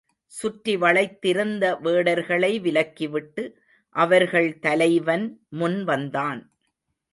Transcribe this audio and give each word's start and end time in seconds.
சுற்றி 0.27 0.73
வளைத்திருந்த 0.77 1.65
வேடர்களை 1.83 2.51
விலக்கிவிட்டு 2.61 3.43
அவர்கள் 3.95 4.59
தலைவன் 4.59 5.27
முன்வந்தான். 5.51 6.41